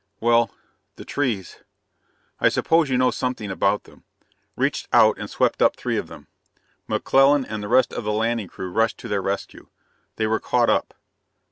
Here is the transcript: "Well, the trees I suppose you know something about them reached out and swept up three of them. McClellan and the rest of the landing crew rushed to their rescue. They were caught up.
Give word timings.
"Well, 0.19 0.49
the 0.95 1.05
trees 1.05 1.59
I 2.39 2.49
suppose 2.49 2.89
you 2.89 2.97
know 2.97 3.11
something 3.11 3.51
about 3.51 3.83
them 3.83 4.03
reached 4.55 4.87
out 4.91 5.19
and 5.19 5.29
swept 5.29 5.61
up 5.61 5.75
three 5.75 5.95
of 5.95 6.07
them. 6.07 6.25
McClellan 6.87 7.45
and 7.45 7.61
the 7.61 7.67
rest 7.69 7.93
of 7.93 8.03
the 8.05 8.11
landing 8.11 8.47
crew 8.47 8.71
rushed 8.71 8.97
to 9.01 9.07
their 9.07 9.21
rescue. 9.21 9.67
They 10.15 10.25
were 10.25 10.39
caught 10.39 10.71
up. 10.71 10.95